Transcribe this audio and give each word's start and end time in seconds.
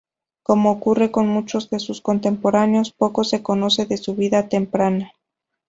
Como 0.41 0.71
ocurre 0.71 1.11
con 1.11 1.27
muchos 1.27 1.69
de 1.69 1.77
sus 1.77 2.01
contemporáneos, 2.01 2.89
poco 2.91 3.23
se 3.23 3.43
conoce 3.43 3.85
de 3.85 3.97
su 3.97 4.15
vida 4.15 4.49
temprana. 4.49 5.13